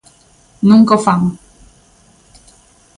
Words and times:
Nunca 0.69 0.93
o 0.97 1.03
fan. 1.05 1.21